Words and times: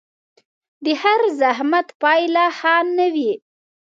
د 0.83 0.85
هر 1.01 1.21
زحمت 1.39 1.87
پايله 2.01 2.45
ښه 2.57 2.75
نه 2.97 3.07
وي 3.15 3.33